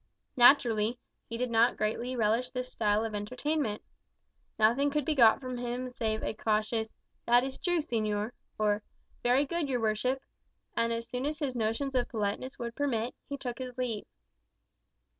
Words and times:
Naturally, 0.35 0.97
he 1.29 1.37
did 1.37 1.51
not 1.51 1.77
greatly 1.77 2.15
relish 2.15 2.49
this 2.49 2.71
style 2.71 3.05
of 3.05 3.13
entertainment. 3.13 3.83
Nothing 4.57 4.89
could 4.89 5.05
be 5.05 5.13
got 5.13 5.39
from 5.39 5.59
him 5.59 5.91
save 5.93 6.23
a 6.23 6.33
cautious, 6.33 6.95
"That 7.27 7.43
is 7.43 7.59
true, 7.59 7.81
señor," 7.81 8.31
or, 8.57 8.81
"Very 9.21 9.45
good, 9.45 9.69
your 9.69 9.79
worship;" 9.79 10.17
and 10.75 10.91
as 10.91 11.07
soon 11.07 11.27
as 11.27 11.37
his 11.37 11.55
notions 11.55 11.93
of 11.93 12.09
politeness 12.09 12.57
would 12.57 12.73
permit, 12.73 13.13
he 13.29 13.37
took 13.37 13.59
his 13.59 13.77
leave. 13.77 14.07